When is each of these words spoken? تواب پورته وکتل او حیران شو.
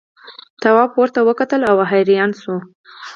تواب 0.61 0.89
پورته 0.95 1.19
وکتل 1.27 1.61
او 1.71 1.77
حیران 1.91 2.31
شو. 2.41 2.55